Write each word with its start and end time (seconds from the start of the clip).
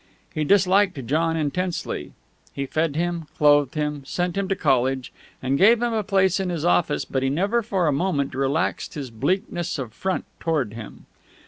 He 0.33 0.43
disliked 0.43 1.05
John 1.05 1.37
intensely. 1.37 2.13
He 2.53 2.65
fed 2.65 2.95
him, 2.95 3.27
clothed 3.37 3.75
him, 3.75 4.03
sent 4.03 4.35
him 4.35 4.47
to 4.47 4.55
college, 4.55 5.13
and 5.43 5.59
gave 5.59 5.79
him 5.79 5.93
a 5.93 6.01
place 6.01 6.39
in 6.39 6.49
his 6.49 6.65
office, 6.65 7.05
but 7.05 7.21
he 7.21 7.29
never 7.29 7.61
for 7.61 7.85
a 7.85 7.93
moment 7.93 8.33
relaxed 8.33 8.95
his 8.95 9.11
bleakness 9.11 9.77
of 9.77 9.93
front 9.93 10.25
toward 10.39 10.73
him. 10.73 11.05